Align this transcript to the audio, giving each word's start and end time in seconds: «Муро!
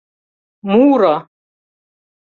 «Муро! 0.71 1.15